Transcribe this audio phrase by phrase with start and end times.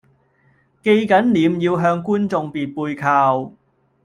[0.81, 3.53] 記緊臉要向觀眾別背靠